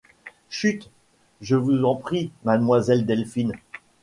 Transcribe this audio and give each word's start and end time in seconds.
Chut, 0.49 0.89
je 1.41 1.55
vous 1.55 1.83
en 1.85 1.93
prie, 1.95 2.31
mademoiselle 2.43 3.05
Delphine! 3.05 3.53